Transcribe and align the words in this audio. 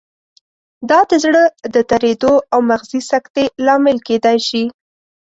دا 0.89 0.99
د 1.09 1.11
زړه 1.23 1.43
د 1.73 1.75
دریدو 1.89 2.33
او 2.53 2.59
مغزي 2.69 3.01
سکتې 3.11 3.43
لامل 3.65 3.97
کېدای 4.07 4.37
شي. 4.47 4.63